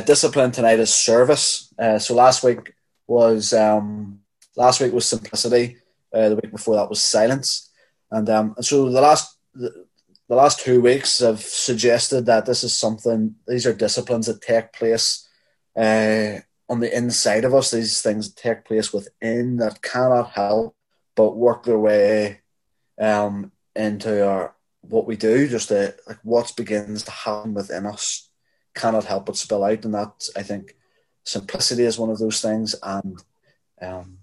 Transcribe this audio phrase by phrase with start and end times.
[0.00, 1.72] discipline tonight is service.
[1.78, 2.74] Uh, so last week
[3.06, 4.20] was um,
[4.56, 5.78] last week was simplicity.
[6.12, 7.70] Uh, the week before that was silence,
[8.10, 9.86] and um, so the last the,
[10.28, 13.34] the last two weeks have suggested that this is something.
[13.46, 15.28] These are disciplines that take place
[15.76, 17.70] uh, on the inside of us.
[17.70, 20.74] These things take place within that cannot help
[21.14, 22.40] but work their way
[23.00, 25.48] um, into our what we do.
[25.48, 28.26] Just uh, like what begins to happen within us
[28.76, 30.76] cannot help but spill out, and that I think
[31.24, 33.22] simplicity is one of those things, and
[33.82, 34.18] um,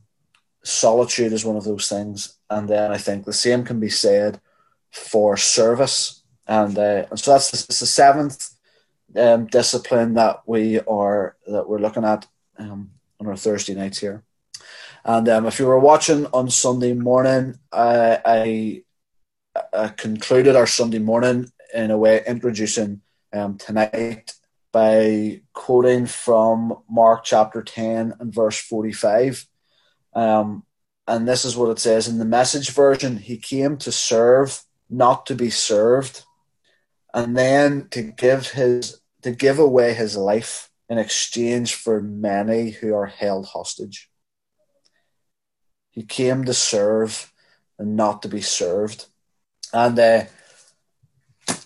[0.63, 4.39] solitude is one of those things, and then I think the same can be said
[4.91, 6.21] for service.
[6.47, 8.51] And, uh, and so that's the, the seventh
[9.15, 12.27] um, discipline that we are that we're looking at
[12.57, 14.23] um, on our Thursday nights here.
[15.05, 18.83] And um, if you were watching on Sunday morning, uh, I,
[19.73, 23.01] I, concluded our Sunday morning in a way introducing
[23.33, 24.33] um, tonight
[24.73, 29.45] by quoting from Mark chapter 10 and verse 45.
[30.13, 30.65] Um,
[31.07, 35.25] and this is what it says in the message version He came to serve not
[35.25, 36.23] to be served,
[37.13, 42.93] and then to give his to give away his life in exchange for many who
[42.93, 44.09] are held hostage.
[45.89, 47.31] He came to serve
[47.79, 49.07] and not to be served,
[49.73, 50.23] and uh,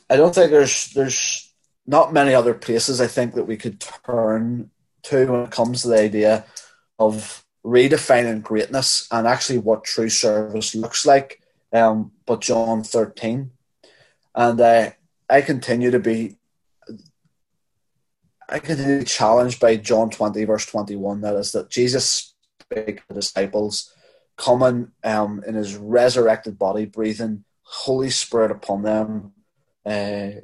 [0.10, 1.47] I don't think there's there's
[1.88, 4.70] not many other places I think that we could turn
[5.04, 6.46] to when it comes to the idea
[7.00, 11.42] of redefining greatness and actually what true service looks like
[11.74, 13.52] um, but John 13.
[14.36, 14.92] And uh,
[15.30, 16.36] I continue to be
[18.50, 21.22] I continue be challenged by John 20, verse 21.
[21.22, 23.94] That is that Jesus spake to the disciples,
[24.38, 29.34] coming um, in his resurrected body, breathing Holy Spirit upon them.
[29.86, 30.42] Uh,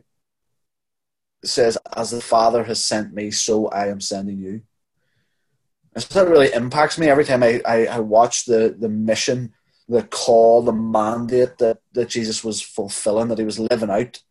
[1.47, 4.61] says, As the Father has sent me, so I am sending you.
[5.94, 9.53] And so that really impacts me every time I, I, I watch the, the mission
[9.88, 14.22] the call, the mandate that, that Jesus was fulfilling, that he was living out.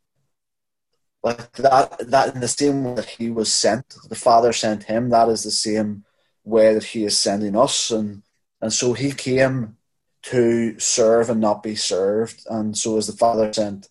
[1.22, 5.10] Like that, that in the same way that he was sent, the Father sent him,
[5.10, 6.04] that is the same
[6.44, 7.90] way that he is sending us.
[7.90, 8.22] And,
[8.60, 9.76] and so he came
[10.22, 12.44] to serve and not be served.
[12.50, 13.88] And so as the Father sent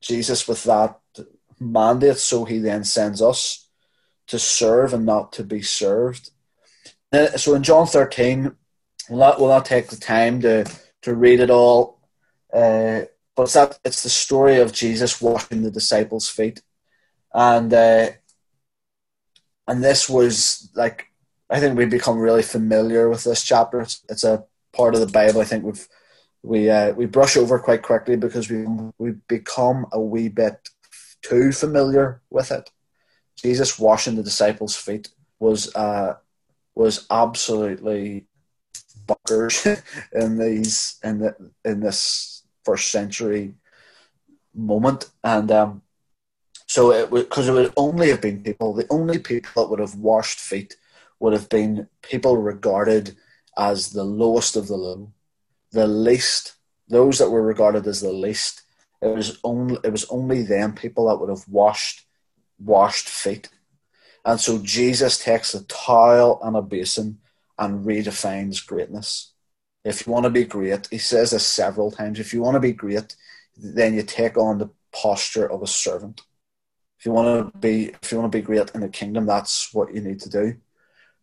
[0.00, 0.98] Jesus with that
[1.60, 3.68] mandate, so he then sends us
[4.26, 6.30] to serve and not to be served.
[7.36, 8.54] So in John 13,
[9.08, 10.64] we'll not, we'll not take the time to
[11.02, 12.00] to read it all.
[12.52, 13.02] Uh,
[13.36, 16.62] but it's, that, it's the story of Jesus washing the disciples' feet,
[17.32, 18.10] and uh,
[19.66, 21.06] and this was like
[21.50, 23.80] I think we've become really familiar with this chapter.
[23.80, 25.40] It's, it's a part of the Bible.
[25.40, 25.86] I think we've
[26.42, 28.66] we uh, we brush over quite quickly because we
[28.98, 30.68] we become a wee bit
[31.24, 32.70] too familiar with it.
[33.36, 35.08] Jesus washing the disciples' feet
[35.40, 36.16] was uh,
[36.74, 38.26] was absolutely
[39.06, 39.66] bunkers
[40.12, 43.54] in these in the in this first century
[44.54, 45.82] moment, and um,
[46.66, 49.80] so it was because it would only have been people, the only people that would
[49.80, 50.76] have washed feet
[51.20, 53.16] would have been people regarded
[53.56, 55.12] as the lowest of the low,
[55.72, 56.54] the least,
[56.88, 58.62] those that were regarded as the least.
[59.04, 62.06] It was only it was only them people that would have washed
[62.58, 63.48] washed feet.
[64.24, 67.18] And so Jesus takes a towel and a basin
[67.58, 69.32] and redefines greatness.
[69.84, 72.18] If you want to be great, he says this several times.
[72.18, 73.14] If you want to be great,
[73.56, 76.22] then you take on the posture of a servant.
[76.98, 79.74] If you want to be, if you want to be great in the kingdom, that's
[79.74, 80.56] what you need to do.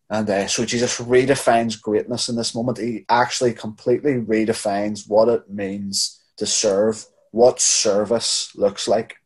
[0.08, 2.78] And uh, so Jesus redefines greatness in this moment.
[2.78, 9.16] He actually completely redefines what it means to serve, what service looks like.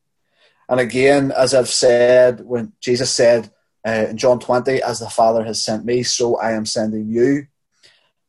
[0.69, 3.50] And again, as I've said, when Jesus said,
[3.87, 7.47] uh, in John 20, as the Father has sent me, so I am sending you.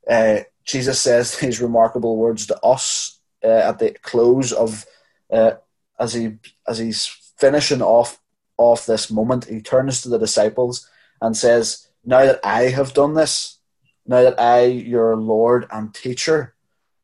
[0.07, 4.85] Uh, Jesus says these remarkable words to us uh, at the close of,
[5.31, 5.53] uh,
[5.99, 7.07] as he as he's
[7.37, 8.19] finishing off
[8.57, 10.87] off this moment, he turns to the disciples
[11.21, 13.57] and says, "Now that I have done this,
[14.05, 16.53] now that I, your Lord and Teacher,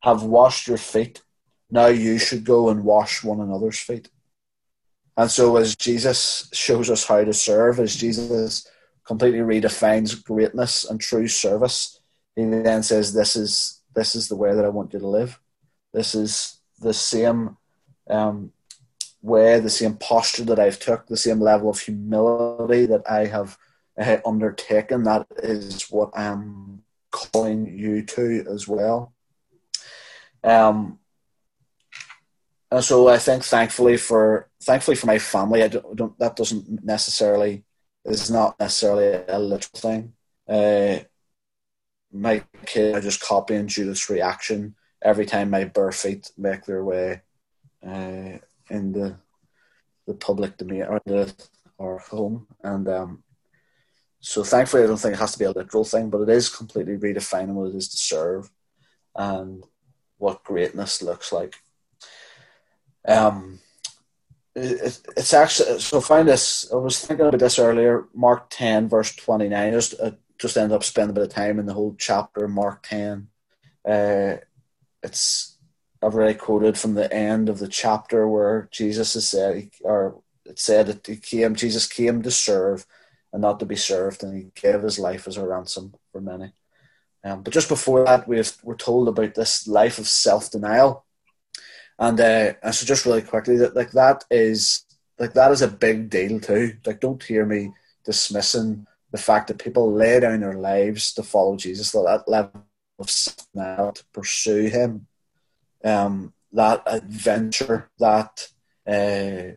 [0.02, 1.22] have washed your feet,
[1.74, 4.08] now you should go and wash one another's feet."
[5.16, 8.66] And so, as Jesus shows us how to serve, as Jesus
[9.04, 12.00] completely redefines greatness and true service,
[12.36, 15.40] he then says, "This is this is the way that I want you to live.
[15.92, 17.56] This is the same
[18.10, 18.52] um,
[19.22, 23.56] way, the same posture that I've took, the same level of humility that I have
[23.98, 25.04] uh, undertaken.
[25.04, 29.12] That is what I'm calling you to as well."
[30.42, 30.98] Um,
[32.74, 36.82] and so I think thankfully for thankfully for my family, I don't, don't that doesn't
[36.84, 37.64] necessarily
[38.04, 40.12] is not necessarily a literal thing.
[40.48, 41.04] Uh,
[42.12, 47.22] my kid I just copying Judith's reaction every time my bare feet make their way
[47.86, 48.38] uh,
[48.68, 49.18] in the
[50.06, 51.32] the public domain or the
[51.78, 53.22] or home, and um,
[54.18, 56.48] so thankfully I don't think it has to be a literal thing, but it is
[56.48, 58.50] completely redefining what it is to serve
[59.14, 59.62] and
[60.18, 61.54] what greatness looks like.
[63.06, 63.60] Um,
[64.54, 66.00] it, it's actually so.
[66.00, 66.70] Find this.
[66.72, 68.04] I was thinking about this earlier.
[68.14, 69.72] Mark ten verse twenty nine.
[69.72, 72.48] Just uh, just ended up spending a bit of time in the whole chapter.
[72.48, 73.28] Mark ten.
[73.86, 74.36] Uh,
[75.02, 75.58] it's
[76.02, 80.58] I've already quoted from the end of the chapter where Jesus has said, or it
[80.58, 81.54] said that he came.
[81.54, 82.86] Jesus came to serve
[83.32, 86.52] and not to be served, and he gave his life as a ransom for many.
[87.24, 91.04] Um, but just before that, we have, we're told about this life of self denial
[91.98, 94.84] and uh, and so just really quickly that like that is
[95.18, 96.76] like that is a big deal too.
[96.84, 97.72] Like don't hear me
[98.04, 102.64] dismissing the fact that people lay down their lives to follow Jesus, that, that level
[102.98, 103.08] of
[103.54, 105.06] now to pursue Him,
[105.84, 108.48] um, that adventure, that
[108.86, 109.54] uh,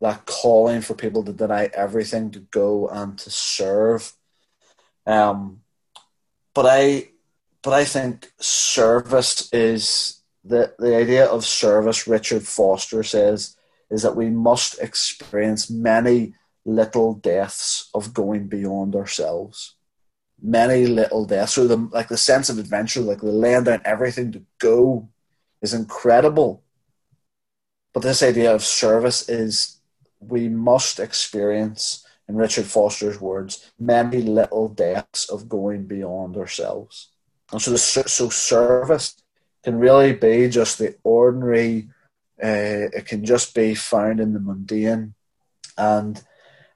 [0.00, 4.12] that calling for people to deny everything to go and to serve.
[5.04, 5.62] Um,
[6.54, 7.08] but I,
[7.62, 10.15] but I think service is
[10.46, 13.56] the, the idea of service, Richard Foster says,
[13.90, 16.34] is that we must experience many
[16.64, 19.74] little deaths of going beyond ourselves.
[20.42, 21.52] Many little deaths.
[21.52, 25.08] So the like the sense of adventure, like the laying down everything to go
[25.62, 26.62] is incredible.
[27.94, 29.80] But this idea of service is
[30.20, 37.10] we must experience, in Richard Foster's words, many little deaths of going beyond ourselves.
[37.52, 39.22] And so the so service
[39.66, 41.88] can really be just the ordinary.
[42.40, 45.14] Uh, it can just be found in the mundane,
[45.76, 46.22] and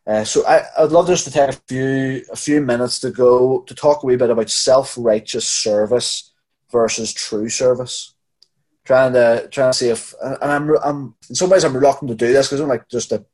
[0.09, 3.61] uh, so I, I'd love just to take a few a few minutes to go
[3.61, 6.33] to talk a wee bit about self righteous service
[6.73, 8.13] versus true service.
[8.85, 12.17] Trying to trying to see if and I'm I'm in some ways I'm reluctant to
[12.17, 13.25] do this because I'm like just to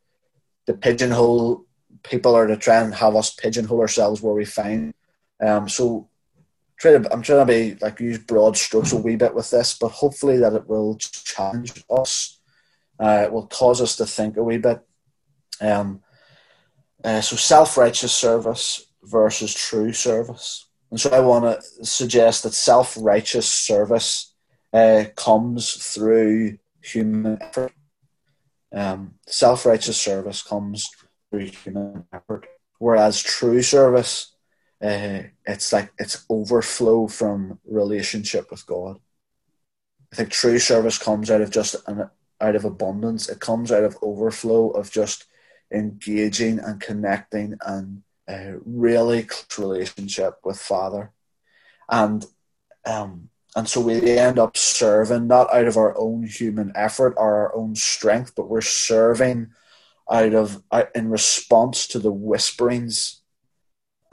[0.67, 1.64] the pigeonhole
[2.03, 4.93] people are to try and have us pigeonhole ourselves where we find.
[5.41, 6.11] Um, so
[6.81, 9.88] to, I'm trying to be like use broad strokes a wee bit with this, but
[9.88, 12.38] hopefully that it will challenge us.
[12.99, 14.81] Uh, it will cause us to think a wee bit.
[15.61, 16.02] Um,
[17.05, 23.49] uh, so self-righteous service versus true service, and so I want to suggest that self-righteous
[23.49, 24.34] service
[24.72, 27.72] uh, comes through human effort.
[28.75, 30.90] Um, self-righteous service comes
[31.31, 32.46] through human effort,
[32.79, 34.36] whereas true service
[34.82, 38.99] uh, it's like it's overflow from relationship with God.
[40.12, 43.28] I think true service comes out of just an out of abundance.
[43.28, 45.25] It comes out of overflow of just
[45.73, 51.12] engaging and connecting and a really close relationship with Father,
[51.88, 52.26] and
[52.84, 57.34] um, and so we end up serving not out of our own human effort or
[57.34, 59.52] our own strength, but we're serving
[60.11, 63.22] out of out in response to the whisperings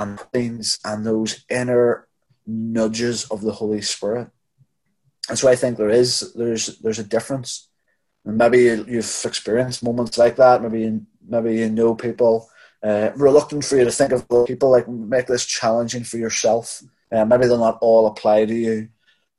[0.03, 2.07] and things and those inner
[2.45, 4.27] nudges of the Holy Spirit.
[5.29, 7.69] And so I think there is there's there's a difference.
[8.25, 10.61] And maybe you've experienced moments like that.
[10.61, 12.49] Maybe you, maybe you know people.
[12.83, 16.83] Uh, reluctant for you to think of people like make this challenging for yourself.
[17.09, 18.89] Uh, maybe they'll not all apply to you.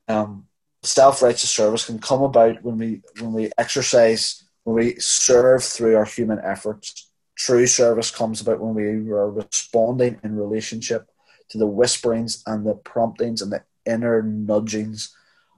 [0.09, 0.47] Um,
[0.83, 6.07] self-righteous service can come about when we when we exercise when we serve through our
[6.07, 7.04] human efforts
[7.37, 11.09] True service comes about when we are responding in relationship
[11.49, 15.15] to the whisperings and the promptings and the inner nudgings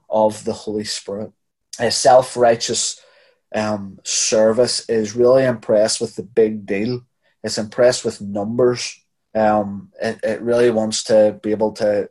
[0.09, 1.31] of the Holy Spirit.
[1.79, 3.01] A self righteous
[3.53, 7.01] um, service is really impressed with the big deal,
[7.43, 8.99] it's impressed with numbers.
[9.35, 12.09] Um, it, it really wants to be able to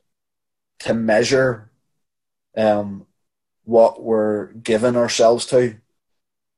[0.80, 1.70] to measure
[2.56, 3.06] um,
[3.64, 5.76] what we're giving ourselves to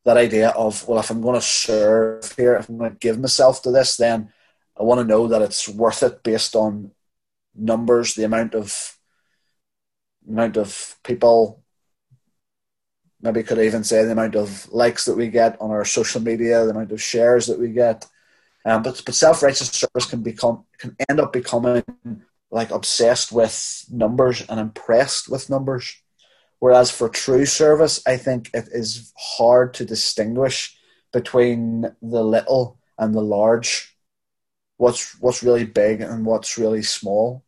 [0.04, 3.18] that idea of well, if I'm going to serve here, if I'm going to give
[3.18, 4.32] myself to this, then
[4.78, 6.92] I want to know that it's worth it based on
[7.54, 8.96] numbers, the amount of
[10.28, 11.62] amount of people.
[13.20, 16.64] Maybe could even say the amount of likes that we get on our social media,
[16.64, 18.06] the amount of shares that we get.
[18.64, 21.82] Um, but but self righteous service can become can end up becoming
[22.50, 26.00] like obsessed with numbers and impressed with numbers.
[26.60, 30.76] Whereas for true service, I think it is hard to distinguish
[31.12, 33.96] between the little and the large.
[34.76, 37.44] What's what's really big and what's really small,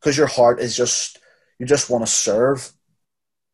[0.00, 1.18] because your heart is just
[1.58, 2.72] you just want to serve.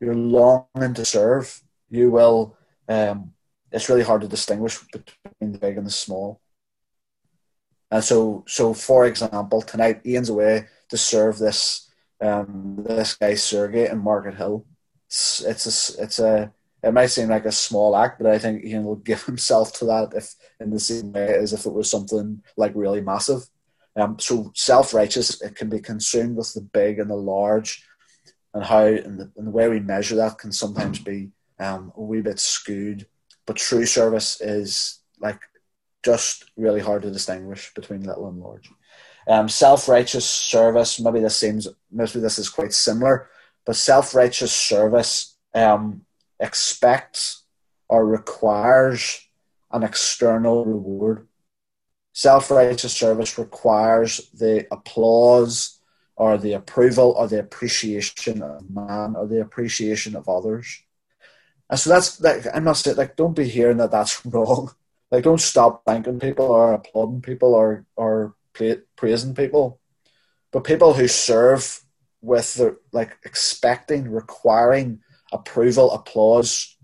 [0.00, 1.60] You're longing to serve.
[1.88, 2.56] You will.
[2.88, 3.34] Um,
[3.72, 6.40] it's really hard to distinguish between the big and the small.
[7.90, 11.88] And so, so for example, tonight Ian's away to serve this
[12.20, 14.66] um, this guy Sergey in Market Hill.
[15.10, 16.52] It's, it's a it's a
[16.84, 19.84] it might seem like a small act, but I think Ian will give himself to
[19.86, 23.42] that if in the same way as if it was something like really massive.
[23.96, 27.84] Um, so self righteous, it can be consumed with the big and the large,
[28.54, 32.00] and how and the, and the way we measure that can sometimes be um, a
[32.00, 33.06] wee bit skewed.
[33.46, 35.40] But true service is like
[36.04, 38.70] just really hard to distinguish between little and large.
[39.28, 43.28] Um, self-righteous service, maybe this seems, maybe this is quite similar,
[43.64, 46.02] but self-righteous service um,
[46.38, 47.44] expects
[47.88, 49.28] or requires
[49.72, 51.26] an external reward.
[52.12, 55.80] Self-righteous service requires the applause
[56.16, 60.82] or the approval or the appreciation of man or the appreciation of others.
[61.70, 64.72] And so that's like I must say, like, don't be hearing that that's wrong.
[65.10, 68.34] Like, don't stop thanking people or applauding people or or
[68.96, 69.80] praising people.
[70.52, 71.80] But people who serve
[72.22, 75.00] with the like expecting, requiring
[75.32, 76.76] approval, applause,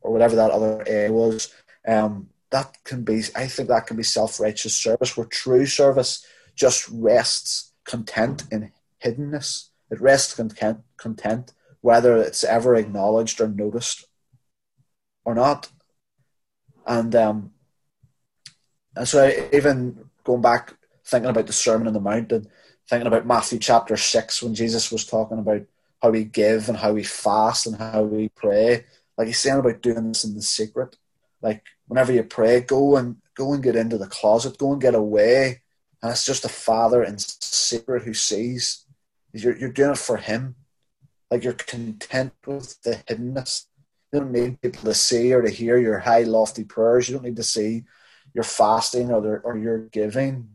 [0.00, 1.52] or whatever that other A was,
[1.86, 3.22] um, that can be.
[3.34, 8.72] I think that can be self-righteous service, where true service just rests content in
[9.04, 9.68] hiddenness.
[9.90, 11.52] It rests content, content
[11.84, 14.06] whether it's ever acknowledged or noticed
[15.22, 15.68] or not.
[16.86, 17.50] And um,
[18.96, 22.48] and so even going back, thinking about the Sermon on the Mount and
[22.88, 25.62] thinking about Matthew chapter six when Jesus was talking about
[26.02, 28.84] how we give and how we fast and how we pray.
[29.16, 30.96] Like he's saying about doing this in the secret.
[31.40, 34.94] Like whenever you pray, go and go and get into the closet, go and get
[34.94, 35.62] away.
[36.02, 38.84] And it's just a father in secret who sees.
[39.32, 40.56] You're you're doing it for him.
[41.30, 43.66] Like you're content with the hiddenness.
[44.12, 47.08] You don't need people to see or to hear your high lofty prayers.
[47.08, 47.84] You don't need to see
[48.32, 50.53] your fasting or, the, or your giving.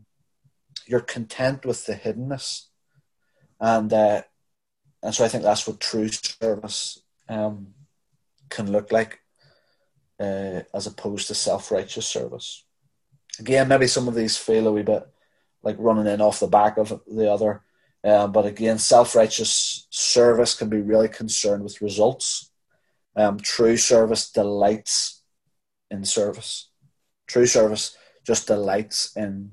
[0.90, 2.66] You're content with the hiddenness.
[3.60, 4.22] And uh,
[5.02, 7.74] and so I think that's what true service um,
[8.48, 9.20] can look like,
[10.18, 12.64] uh, as opposed to self-righteous service.
[13.38, 15.06] Again, maybe some of these feel a wee bit
[15.62, 17.62] like running in off the back of the other,
[18.02, 22.50] um, but again, self-righteous service can be really concerned with results.
[23.14, 25.22] Um, true service delights
[25.90, 26.70] in service.
[27.26, 29.52] True service just delights in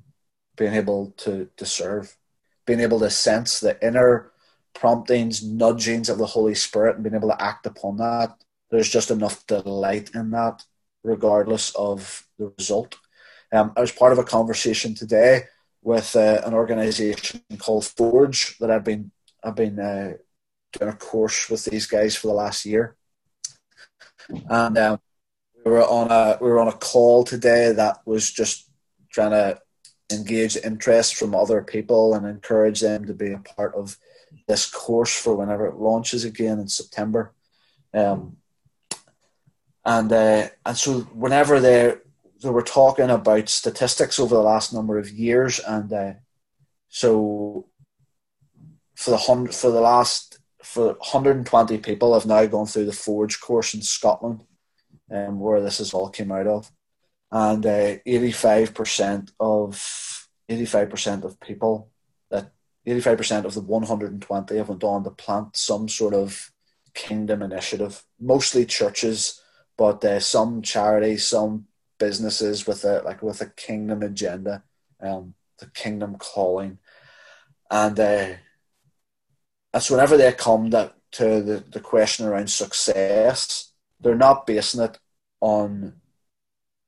[0.57, 2.17] being able to, to serve,
[2.65, 4.31] being able to sense the inner
[4.73, 8.35] promptings, nudgings of the Holy Spirit and being able to act upon that.
[8.69, 10.63] There's just enough delight in that,
[11.03, 12.95] regardless of the result.
[13.51, 15.43] Um, I was part of a conversation today
[15.81, 19.11] with uh, an organisation called Forge that I've been
[19.43, 20.13] I've been uh,
[20.73, 22.97] doing a course with these guys for the last year,
[24.49, 24.99] and um,
[25.63, 28.69] we were on a we were on a call today that was just
[29.11, 29.61] trying to
[30.11, 33.97] engage interest from other people and encourage them to be a part of
[34.47, 37.33] this course for whenever it launches again in September.
[37.93, 38.37] Um,
[39.85, 41.95] and uh, and so whenever they
[42.41, 46.13] they were talking about statistics over the last number of years, and uh,
[46.89, 47.67] so
[48.95, 53.39] for the hundred for the last for 120 people have now gone through the Forge
[53.39, 54.43] course in Scotland,
[55.09, 56.69] um, where this has all came out of,
[57.31, 61.89] and uh, 85% of 85% of people
[62.31, 62.51] that
[62.85, 66.51] 85% of the 120 have went on to plant some sort of
[66.93, 69.41] kingdom initiative, mostly churches,
[69.77, 71.65] but uh, some charities, some
[71.99, 74.63] businesses with a like with a kingdom agenda,
[75.01, 76.79] um, the kingdom calling,
[77.69, 78.27] and uh,
[79.71, 84.97] that's whenever they come to, to the, the question around success, they're not basing it
[85.41, 85.93] on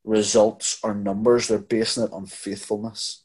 [0.03, 1.48] results or numbers.
[1.48, 3.24] They're basing it on faithfulness.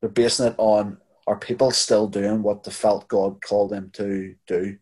[0.00, 4.34] They're basing it on are people still doing what they felt God called them to
[4.48, 4.78] do?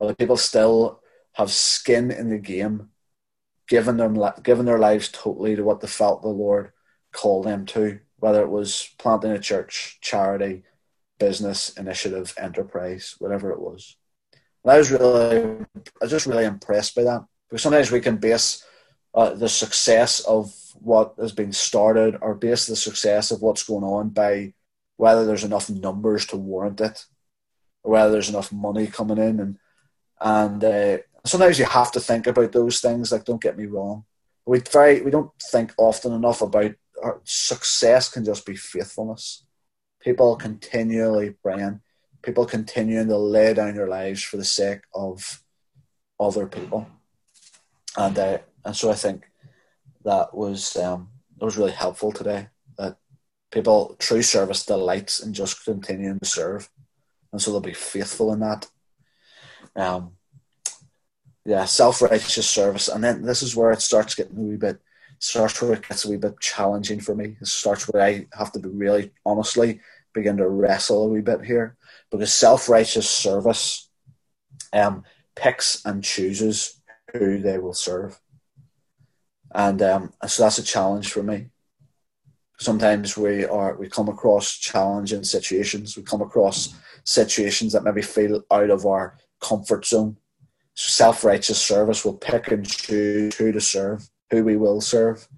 [0.00, 1.00] Are the people still
[1.34, 2.88] have skin in the game,
[3.68, 6.72] giving them giving their lives totally to what they felt the Lord
[7.12, 10.64] called them to, whether it was planting a church, charity,
[11.18, 13.96] business, initiative, enterprise, whatever it was.
[14.64, 18.16] And I was really, I was just really impressed by that because sometimes we can
[18.16, 18.64] base
[19.14, 23.84] uh, the success of what has been started or base the success of what's going
[23.84, 24.52] on by
[24.96, 27.06] whether there's enough numbers to warrant it,
[27.82, 29.58] or whether there's enough money coming in, and
[30.20, 33.10] and uh, sometimes you have to think about those things.
[33.10, 34.04] Like, don't get me wrong,
[34.46, 36.74] we very we don't think often enough about
[37.24, 38.08] success.
[38.08, 39.44] Can just be faithfulness.
[40.00, 41.80] People continually praying,
[42.22, 45.42] people continuing to lay down their lives for the sake of
[46.18, 46.86] other people,
[47.96, 49.24] and uh, and so I think
[50.04, 52.48] that was um, that was really helpful today
[52.78, 52.96] That
[53.50, 56.68] people true service delights in just continuing to serve,
[57.32, 58.66] and so they'll be faithful in that.
[59.76, 60.12] Um,
[61.44, 64.80] yeah, self righteous service, and then this is where it starts getting a wee bit
[65.20, 67.36] starts where it gets a wee bit challenging for me.
[67.40, 69.80] It starts where I have to be really honestly
[70.12, 71.76] begin to wrestle a wee bit here
[72.10, 73.88] because self righteous service
[74.72, 75.04] um,
[75.36, 76.80] picks and chooses
[77.12, 78.18] who they will serve.
[79.52, 81.46] And um, so that's a challenge for me.
[82.58, 85.96] Sometimes we are we come across challenging situations.
[85.96, 90.18] We come across situations that maybe feel out of our comfort zone.
[90.74, 95.28] Self righteous service will pick and choose who to serve who we will serve.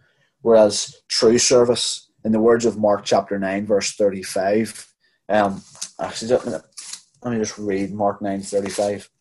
[0.43, 4.93] Whereas true service, in the words of Mark chapter 9, verse 35,
[5.29, 5.63] um,
[6.01, 8.77] actually, let me just read Mark 9 35.
[8.89, 9.12] Because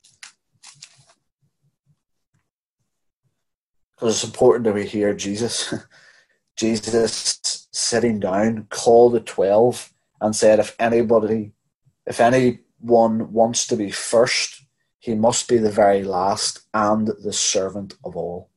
[4.08, 5.74] it's important that we hear Jesus.
[6.58, 11.53] Jesus sitting down called the 12 and said, If anybody,
[12.05, 14.63] if anyone wants to be first,
[15.00, 18.50] he must be the very last and the servant of all.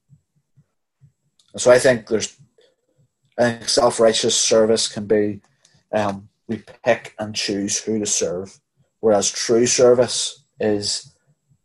[1.56, 2.36] So I think there's,
[3.38, 5.40] I think self-righteous service can be,
[5.92, 8.60] um, we pick and choose who to serve,
[9.00, 11.13] whereas true service is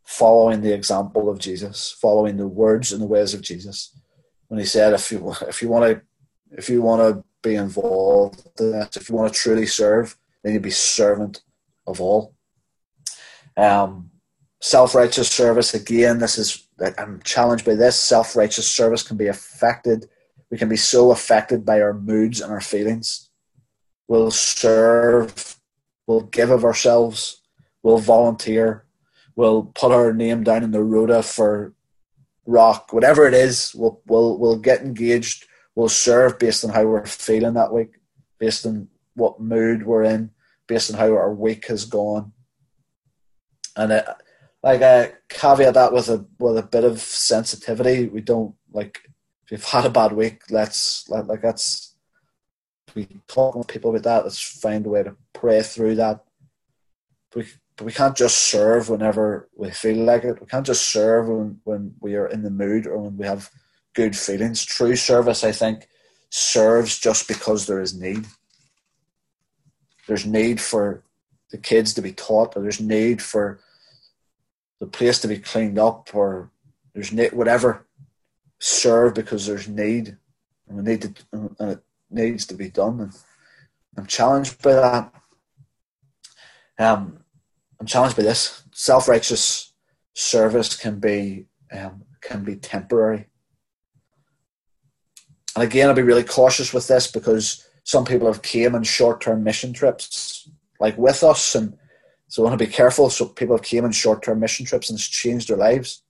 [0.10, 3.96] following the example of Jesus, following the words and the ways of Jesus.
[4.48, 6.02] When he said, if you if you want to
[6.58, 10.54] if you want to be involved in this, if you want to truly serve, then
[10.54, 11.44] you be servant
[11.86, 12.34] of all.
[13.56, 14.10] Um,
[14.62, 16.18] self-righteous service again.
[16.18, 18.00] This is I'm challenged by this.
[18.00, 20.10] Self righteous service can be affected.
[20.50, 23.30] We can be so affected by our moods and our feelings.
[24.08, 25.56] We'll serve,
[26.08, 27.44] we'll give of ourselves,
[27.84, 28.86] we'll volunteer,
[29.36, 31.74] we'll put our name down in the rota for
[32.46, 35.46] rock, whatever it is, we'll, we'll, we'll get engaged,
[35.76, 38.00] we'll serve based on how we're feeling that week,
[38.40, 40.32] based on what mood we're in,
[40.68, 42.32] based on how our week has gone.
[43.76, 44.06] And it,
[44.64, 48.08] like I caveat that with a with a bit of sensitivity.
[48.08, 49.00] We don't like
[49.46, 51.96] if you've had a bad week, let's let, like that's
[52.96, 54.24] we talk with people about that.
[54.24, 56.24] Let's find a way to pray through that.
[57.36, 57.46] We,
[57.80, 60.42] but we can't just serve whenever we feel like it.
[60.42, 63.50] We can't just serve when, when we are in the mood or when we have
[63.94, 64.66] good feelings.
[64.66, 65.88] True service, I think,
[66.30, 68.26] serves just because there is need.
[70.10, 71.04] There's need for
[71.52, 73.62] the kids to be taught, or there's need for
[74.82, 76.52] the place to be cleaned up or
[76.94, 77.86] there's need, whatever
[78.60, 80.18] serve because there's need
[80.68, 83.14] and we need to and it needs to be done and
[83.98, 85.14] I'm challenged by that
[86.78, 87.19] um,
[87.80, 89.74] I'm challenged by this self-righteous
[90.14, 93.28] service can be um, can be temporary
[95.56, 99.44] and again I'll be really cautious with this because some people have came on short-term
[99.44, 101.78] mission trips like with us and
[102.30, 103.10] so I want to be careful.
[103.10, 106.04] So people have came on short term mission trips and it's changed their lives.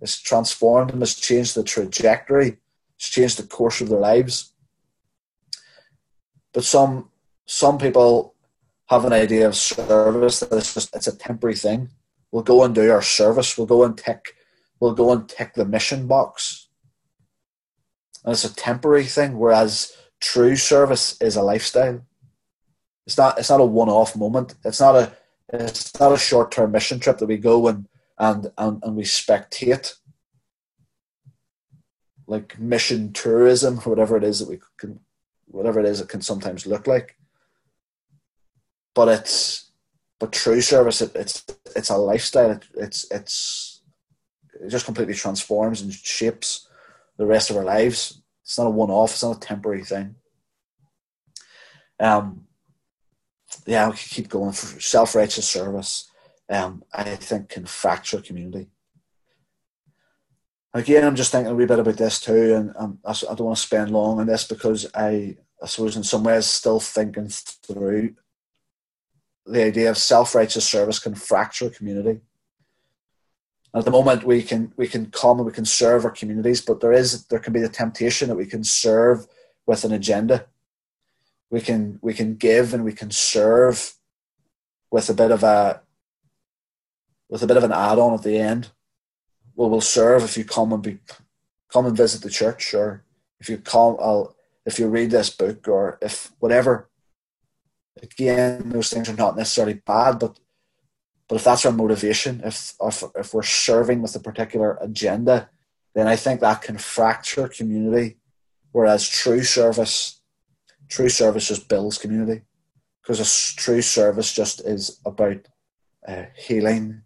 [0.00, 2.56] It's transformed them, it's changed the trajectory,
[2.96, 4.52] it's changed the course of their lives.
[6.54, 7.10] But some
[7.44, 8.34] some people
[8.88, 11.90] have an idea of service that it's just it's a temporary thing.
[12.30, 14.34] We'll go and do our service, we'll go and tick
[14.80, 16.68] we'll go and tick the mission box.
[18.24, 22.04] And it's a temporary thing, whereas true service is a lifestyle.
[23.06, 24.54] It's not it's not a one off moment.
[24.64, 25.16] It's not a
[25.52, 29.04] it's not a short term mission trip that we go and, and, and, and we
[29.04, 29.94] spectate
[32.26, 35.00] like mission tourism or whatever it is that we can
[35.46, 37.16] whatever it is it can sometimes look like.
[38.98, 39.70] But it's
[40.18, 42.50] but true service it, it's it's a lifestyle.
[42.50, 43.80] It, it's it's
[44.60, 46.68] it just completely transforms and shapes
[47.16, 48.22] the rest of our lives.
[48.42, 50.16] It's not a one off, it's not a temporary thing.
[52.00, 52.48] Um
[53.66, 54.50] yeah, we can keep going.
[54.50, 56.10] For self-righteous service,
[56.50, 58.66] um, I think can fracture community.
[60.74, 63.46] Again, I'm just thinking a wee bit about this too, and um, I, I don't
[63.46, 67.28] want to spend long on this because I, I suppose, in some ways, still thinking
[67.28, 68.16] through
[69.48, 72.20] the idea of self-righteous service can fracture a community.
[73.74, 76.80] At the moment, we can we can come and we can serve our communities, but
[76.80, 79.26] there is there can be the temptation that we can serve
[79.66, 80.46] with an agenda
[81.50, 83.94] we can we can give and we can serve
[84.90, 85.82] with a bit of a
[87.28, 88.70] with a bit of an add-on at the end.
[89.54, 90.98] Well, we'll serve if you come and be
[91.72, 93.04] come and visit the church, or
[93.40, 94.34] if you come, I'll,
[94.64, 96.88] if you read this book, or if whatever.
[98.02, 100.38] Again, those things are not necessarily bad, but
[101.28, 105.50] but if that's our motivation, if if, if we're serving with a particular agenda,
[105.94, 108.18] then I think that can fracture community.
[108.72, 110.20] Whereas true service
[110.88, 112.42] true service just builds community
[113.02, 115.48] because a true service just is about
[116.06, 117.02] uh, healing.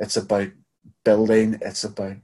[0.00, 0.48] It's about
[1.04, 1.58] building.
[1.60, 2.16] It's about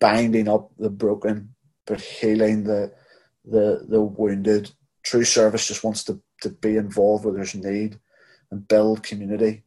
[0.00, 1.54] binding up the broken,
[1.86, 2.92] but healing the
[3.44, 4.70] the the wounded.
[5.02, 7.98] True service just wants to, to be involved where there's need
[8.50, 9.64] and build community.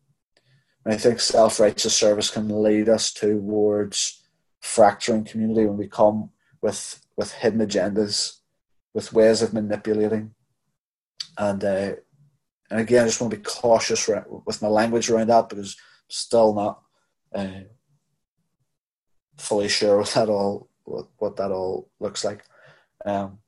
[0.85, 4.23] And I think self righteous service can lead us towards
[4.61, 6.31] fracturing community when we come
[6.61, 8.37] with with hidden agendas,
[8.93, 10.33] with ways of manipulating.
[11.37, 11.93] And uh,
[12.69, 14.09] and again, I just want to be cautious
[14.45, 16.81] with my language around that because I'm still not
[17.35, 17.65] uh,
[19.37, 22.43] fully sure what that all what, what that all looks like.
[23.05, 23.39] Um,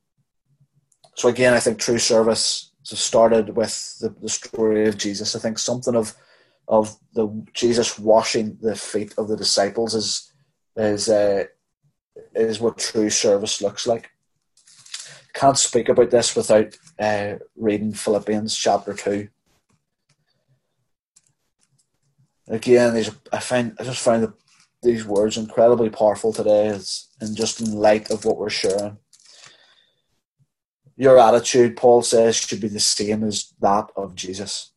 [1.16, 5.34] so again, I think true service started with the, the story of Jesus.
[5.34, 6.14] I think something of
[6.68, 10.32] of the Jesus washing the feet of the disciples is
[10.76, 11.44] is uh,
[12.34, 14.10] is what true service looks like.
[15.32, 19.28] Can't speak about this without uh, reading Philippians chapter two.
[22.48, 24.34] Again, these I find I just find the,
[24.82, 28.98] these words incredibly powerful today, and just in light of what we're sharing.
[30.96, 34.70] Your attitude, Paul says, should be the same as that of Jesus.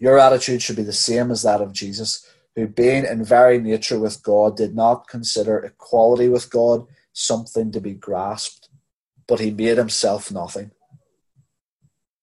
[0.00, 3.98] Your attitude should be the same as that of Jesus, who, being in very nature
[3.98, 8.68] with God, did not consider equality with God something to be grasped,
[9.28, 10.72] but he made himself nothing.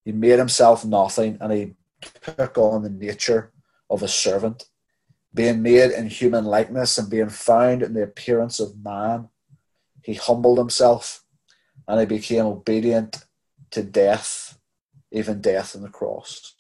[0.04, 1.76] He made himself nothing and he
[2.22, 3.52] took on the nature
[3.90, 4.66] of a servant,
[5.34, 9.30] being made in human likeness and being found in the appearance of man.
[10.02, 11.24] He humbled himself
[11.88, 13.26] and he became obedient
[13.72, 14.58] to death,
[15.12, 16.54] even death on the cross.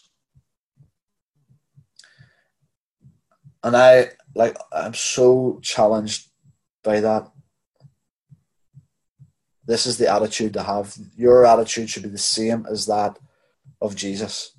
[3.63, 6.29] And I like I'm so challenged
[6.83, 7.29] by that.
[9.65, 10.95] This is the attitude to have.
[11.17, 13.19] Your attitude should be the same as that
[13.81, 14.53] of Jesus.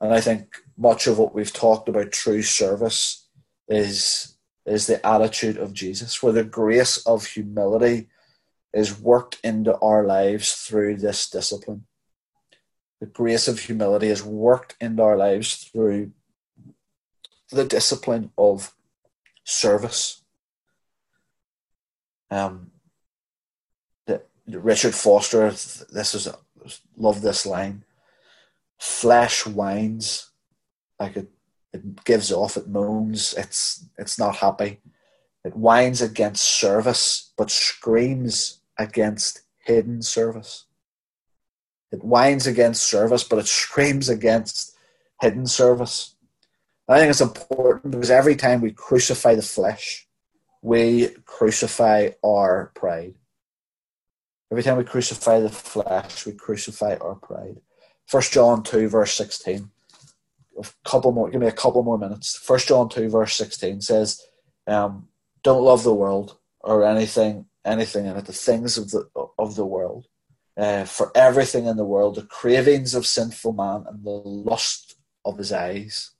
[0.00, 3.28] And I think much of what we've talked about true service
[3.68, 8.08] is is the attitude of Jesus, where the grace of humility
[8.72, 11.84] is worked into our lives through this discipline.
[13.00, 16.12] The grace of humility is worked into our lives through
[17.50, 18.74] the discipline of
[19.44, 20.22] service.
[22.30, 22.70] Um,
[24.06, 26.28] the, Richard Foster, this is
[26.96, 27.84] love this line.
[28.78, 30.30] Flesh whines
[31.02, 31.30] like it,
[31.72, 34.80] it gives off, it moans, it's it's not happy.
[35.44, 40.66] It whines against service, but screams against hidden service.
[41.90, 44.74] It whines against service, but it screams against
[45.20, 46.14] hidden service.
[46.88, 50.08] I think it's important because every time we crucify the flesh,
[50.62, 53.14] we crucify our pride.
[54.50, 57.60] Every time we crucify the flesh, we crucify our pride.
[58.06, 59.70] First John 2, verse 16.
[60.58, 62.36] A couple more, give me a couple more minutes.
[62.36, 64.20] First John 2, verse 16 says,
[64.66, 65.08] um,
[65.42, 69.66] Don't love the world or anything anything in it, the things of the of the
[69.66, 70.06] world.
[70.54, 75.38] Uh, for everything in the world, the cravings of sinful man and the lust of
[75.38, 76.10] his eyes.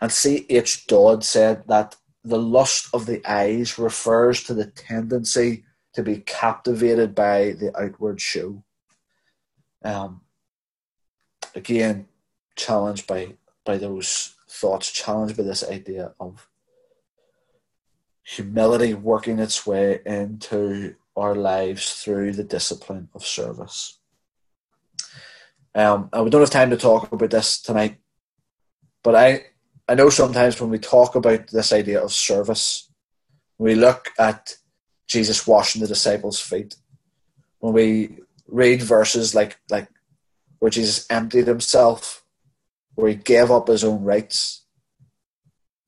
[0.00, 0.46] And C.
[0.48, 0.86] H.
[0.88, 7.14] Dodd said that the lust of the eyes refers to the tendency to be captivated
[7.14, 8.64] by the outward show.
[9.84, 10.22] Um,
[11.54, 12.08] again,
[12.56, 13.34] challenged by
[13.64, 16.48] by those thoughts, challenged by this idea of
[18.24, 23.98] humility working its way into our lives through the discipline of service.
[25.74, 27.98] Um, and we don't have time to talk about this tonight,
[29.02, 29.44] but I,
[29.88, 32.90] I know sometimes when we talk about this idea of service,
[33.58, 34.56] we look at
[35.06, 36.76] Jesus washing the disciples' feet,
[37.58, 39.88] when we read verses like like
[40.58, 42.24] where Jesus emptied himself,
[42.94, 44.63] where he gave up his own rights,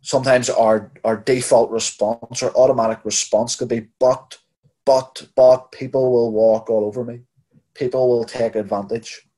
[0.07, 4.39] sometimes our our default response or automatic response could be but
[4.85, 7.23] but but people will walk all over me.
[7.75, 9.29] People will take advantage.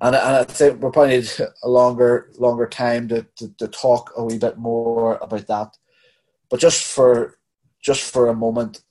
[0.00, 1.30] And, and I think we're probably need
[1.64, 5.76] a longer longer time to, to, to talk a wee bit more about that.
[6.48, 7.38] But just for
[7.82, 8.82] just for a moment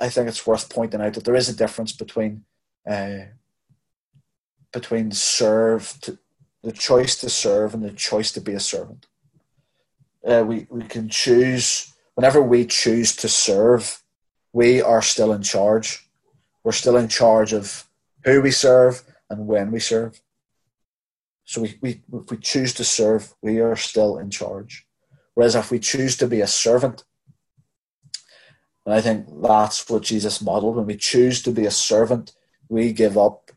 [0.00, 2.44] I think it's worth pointing out that there is a difference between
[2.90, 3.26] uh,
[4.72, 6.18] between serve to,
[6.62, 9.06] the choice to serve and the choice to be a servant.
[10.26, 14.02] Uh, we, we can choose, whenever we choose to serve,
[14.52, 16.06] we are still in charge.
[16.62, 17.88] We're still in charge of
[18.24, 20.20] who we serve and when we serve.
[21.44, 24.86] So we, we, if we choose to serve, we are still in charge.
[25.34, 27.04] Whereas if we choose to be a servant,
[28.84, 32.32] and I think that's what Jesus modeled, when we choose to be a servant,
[32.68, 33.50] we give up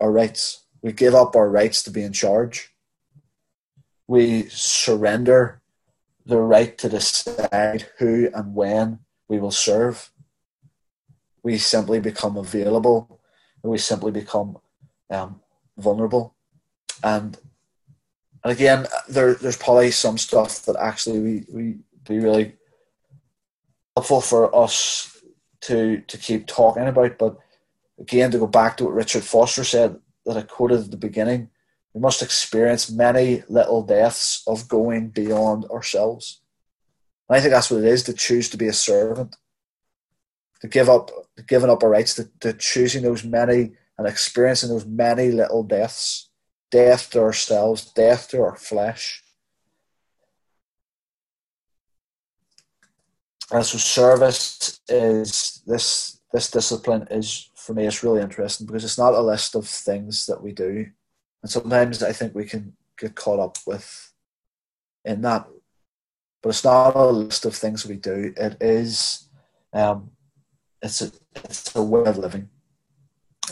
[0.00, 0.61] our rights.
[0.82, 2.74] We give up our rights to be in charge.
[4.08, 5.62] We surrender
[6.26, 10.10] the right to decide who and when we will serve.
[11.42, 13.20] We simply become available.
[13.62, 14.58] We simply become
[15.10, 15.40] um,
[15.78, 16.34] vulnerable.
[17.02, 17.38] And,
[18.44, 21.76] and again, there, there's probably some stuff that actually we, we
[22.08, 22.56] be really
[23.96, 25.20] helpful for us
[25.62, 27.18] to to keep talking about.
[27.18, 27.38] But
[27.98, 31.50] again, to go back to what Richard Foster said that I quoted at the beginning,
[31.94, 36.40] we must experience many little deaths of going beyond ourselves.
[37.28, 39.36] And I think that's what it is to choose to be a servant,
[40.60, 44.70] to give up, to giving up our rights, to, to choosing those many and experiencing
[44.70, 46.30] those many little deaths,
[46.70, 49.22] death to ourselves, death to our flesh.
[53.50, 58.98] And so service is this this discipline is for me it's really interesting because it's
[58.98, 60.86] not a list of things that we do.
[61.42, 64.12] And sometimes I think we can get caught up with
[65.04, 65.46] in that.
[66.42, 68.34] But it's not a list of things we do.
[68.36, 69.28] It is
[69.72, 70.10] um,
[70.82, 72.48] it's a it's a way of living.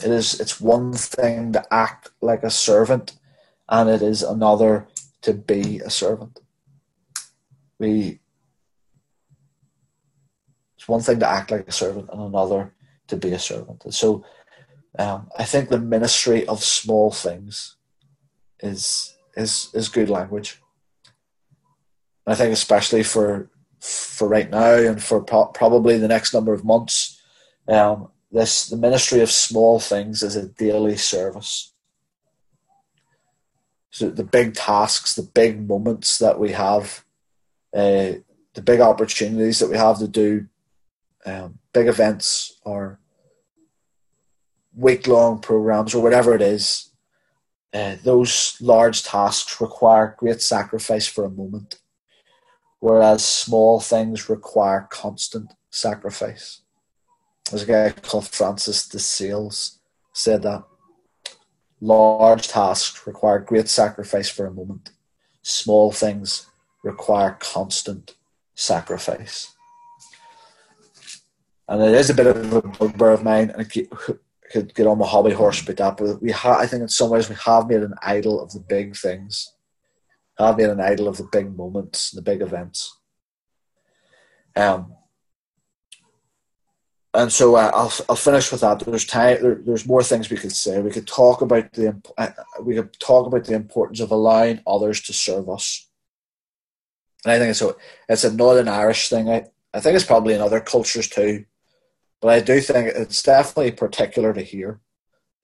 [0.04, 3.16] It is it's one thing to act like a servant
[3.68, 4.88] and it is another
[5.22, 6.40] to be a servant.
[7.78, 8.18] We
[10.76, 12.72] it's one thing to act like a servant and another
[13.10, 13.84] to be a servant.
[13.84, 14.24] And so
[14.98, 17.76] um, I think the ministry of small things
[18.60, 20.60] is is is good language.
[22.26, 26.64] I think especially for for right now and for pro- probably the next number of
[26.64, 27.20] months,
[27.68, 31.72] um, this the ministry of small things is a daily service.
[33.90, 37.04] So the big tasks, the big moments that we have,
[37.74, 38.22] uh,
[38.54, 40.46] the big opportunities that we have to do
[41.26, 42.98] um, big events or
[44.74, 46.90] week long programs or whatever it is,
[47.72, 51.78] uh, those large tasks require great sacrifice for a moment,
[52.80, 56.62] whereas small things require constant sacrifice.
[57.48, 59.78] There's a guy called Francis de Sales
[60.12, 60.64] said that
[61.80, 64.90] large tasks require great sacrifice for a moment.
[65.42, 66.46] Small things
[66.82, 68.14] require constant
[68.54, 69.54] sacrifice
[71.70, 73.64] and it is a bit of a bugbear of mine, and I
[74.50, 75.96] could get on my hobby horse about that.
[75.96, 78.58] But we ha- I think in some ways we have made an idol of the
[78.58, 79.54] big things,
[80.36, 82.98] have made an idol of the big moments, the big events.
[84.56, 84.94] Um,
[87.14, 88.80] and so uh, I'll I'll finish with that.
[88.80, 89.40] There's time.
[89.40, 90.80] There, there's more things we could say.
[90.80, 92.30] We could talk about the uh,
[92.64, 95.88] we could talk about the importance of allowing others to serve us.
[97.24, 97.76] And I think it's a
[98.08, 99.28] it's a Northern Irish thing.
[99.28, 101.44] I I think it's probably in other cultures too.
[102.20, 104.80] But I do think it's definitely particular to here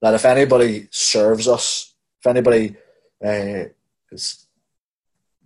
[0.01, 2.75] that if anybody serves us, if anybody
[3.25, 3.65] uh,
[4.11, 4.47] is,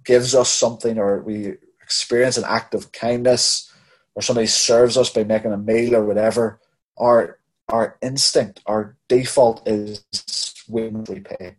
[0.03, 3.71] gives us something, or we experience an act of kindness,
[4.13, 6.59] or somebody serves us by making a meal or whatever,
[6.97, 7.39] our
[7.69, 10.03] our instinct, our default is
[10.67, 11.55] when repay.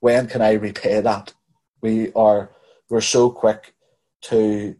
[0.00, 1.34] When can I repay that?
[1.82, 2.50] We are
[2.88, 3.74] we're so quick
[4.22, 4.76] to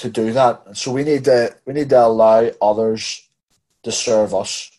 [0.00, 0.76] to do that.
[0.76, 3.28] So we need to we need to allow others
[3.82, 4.70] to serve us.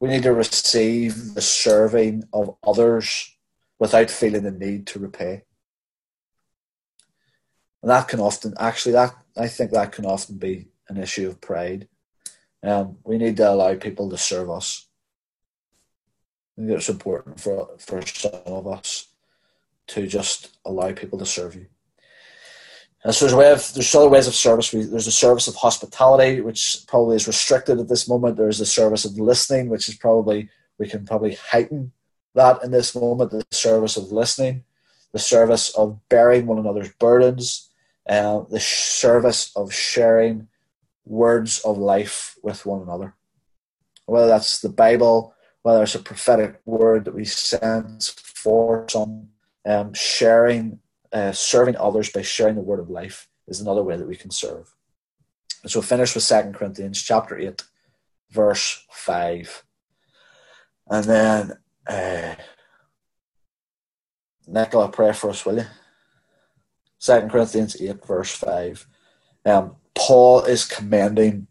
[0.00, 3.36] We need to receive the serving of others
[3.78, 5.42] without feeling the need to repay.
[7.82, 11.40] And that can often actually that I think that can often be an issue of
[11.40, 11.86] pride.
[12.62, 14.86] Um, we need to allow people to serve us.
[16.58, 19.08] I think it's important for for some of us
[19.88, 21.66] to just allow people to serve you.
[23.02, 24.70] And so there's way of there's other ways of service.
[24.70, 28.36] There's a service of hospitality, which probably is restricted at this moment.
[28.36, 31.92] There's a service of listening, which is probably we can probably heighten
[32.34, 33.30] that in this moment.
[33.30, 34.64] The service of listening,
[35.12, 37.70] the service of bearing one another's burdens,
[38.06, 40.48] uh, the service of sharing
[41.06, 43.14] words of life with one another.
[44.04, 49.28] Whether that's the Bible, whether it's a prophetic word that we sense for some,
[49.64, 50.80] um, sharing
[51.12, 54.30] uh, serving others by sharing the word of life is another way that we can
[54.30, 54.74] serve.
[55.62, 57.62] And so finish with Second Corinthians chapter 8,
[58.30, 59.64] verse 5.
[60.88, 61.52] And then,
[61.86, 62.34] uh,
[64.46, 65.66] Nicola, pray for us, will you?
[66.98, 68.86] Second Corinthians 8, verse 5.
[69.46, 71.46] Um, Paul is commending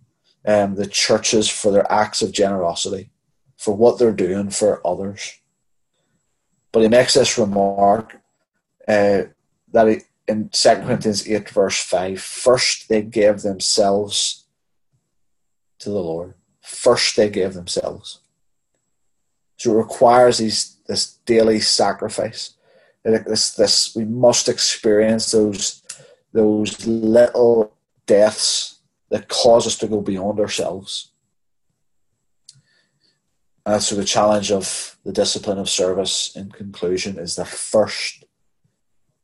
[0.46, 3.12] um, the churches for their acts of generosity,
[3.58, 5.40] for what they're doing for others.
[6.72, 8.20] But he makes this remark
[8.88, 9.24] uh,
[9.72, 14.46] that in 2 Corinthians 8, verse 5, first they gave themselves
[15.80, 16.36] to the Lord.
[16.62, 18.20] First they gave themselves.
[19.58, 22.56] So it requires these this daily sacrifice.
[23.04, 25.84] This this we must experience those
[26.32, 27.74] those little
[28.06, 28.80] deaths
[29.10, 31.12] that cause us to go beyond ourselves.
[33.66, 38.19] And so the challenge of the discipline of service in conclusion is the first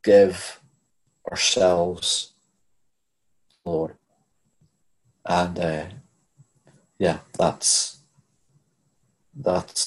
[0.06, 0.60] give
[1.28, 2.32] ourselves
[3.66, 3.96] Lord.
[5.28, 5.86] And uh,
[7.00, 7.98] yeah, that's
[9.34, 9.82] that's